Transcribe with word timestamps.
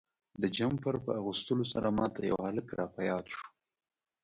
د 0.41 0.43
جمپر 0.57 0.95
په 1.05 1.11
اغوستلو 1.19 1.65
سره 1.73 1.87
ما 1.97 2.05
ته 2.15 2.21
یو 2.31 2.37
هلک 2.47 2.67
را 2.77 2.85
په 2.95 3.01
یاد 3.09 3.25
شو. 3.35 3.45